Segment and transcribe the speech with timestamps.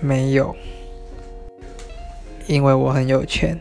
[0.00, 0.54] 没有。
[2.48, 3.58] 因为我很有钱